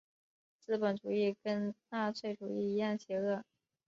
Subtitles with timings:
[0.59, 3.43] 资本主义跟纳粹主义一样邪恶。